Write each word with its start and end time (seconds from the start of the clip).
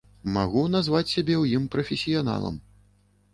Магу 0.35 0.63
назваць 0.75 1.09
сябе 1.11 1.35
ў 1.35 1.59
ім 1.59 1.67
прафесіяналам. 1.75 2.59